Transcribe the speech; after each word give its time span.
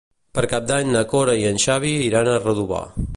Per 0.37 0.43
Cap 0.53 0.63
d'Any 0.71 0.87
na 0.95 1.03
Cora 1.11 1.37
i 1.41 1.45
en 1.51 1.63
Xavi 1.67 1.91
iran 2.09 2.31
a 2.33 2.39
Redovà. 2.43 2.85